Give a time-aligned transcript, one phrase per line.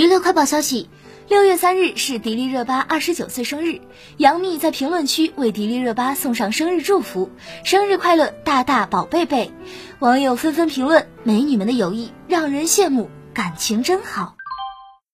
[0.00, 0.88] 娱乐快报消息
[1.28, 3.82] 六月三日是迪丽热巴二十九岁生日
[4.16, 7.30] 杨幂在评论区为迪丽热巴送上生日祝福
[7.64, 9.52] 生日快乐大大宝贝贝。
[9.98, 14.39] 网友纷纷评论美女们的友谊让人羡慕感情真好。